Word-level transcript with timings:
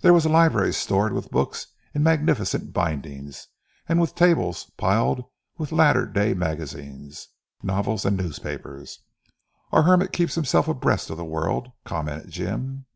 There 0.00 0.12
was 0.12 0.24
a 0.24 0.28
library 0.28 0.72
stored 0.72 1.12
with 1.12 1.30
books 1.30 1.68
in 1.94 2.02
magnificent 2.02 2.72
bindings, 2.72 3.46
and 3.88 4.00
with 4.00 4.16
tables 4.16 4.72
piled 4.76 5.22
with 5.58 5.70
latter 5.70 6.06
day 6.06 6.34
magazines, 6.34 7.28
novels 7.62 8.04
and 8.04 8.16
newspapers. 8.16 9.04
"Our 9.70 9.84
hermit 9.84 10.10
keeps 10.12 10.34
himself 10.34 10.66
abreast 10.66 11.08
of 11.08 11.18
the 11.18 11.24
world," 11.24 11.70
commented 11.84 12.32
Jim. 12.32 12.86